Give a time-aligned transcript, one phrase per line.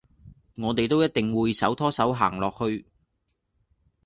[0.55, 2.87] 我地都一定會手拖手行落去